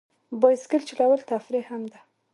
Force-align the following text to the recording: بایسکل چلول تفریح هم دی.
بایسکل 0.41 0.81
چلول 0.89 1.21
تفریح 1.31 1.65
هم 1.73 1.83
دی. 1.91 1.99